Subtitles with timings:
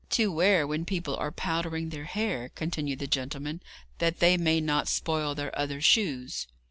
[0.09, 3.61] 'To wear when people are powdering their hair,' continued the gentleman,
[3.99, 6.47] 'that they may not spoil their other shoes.'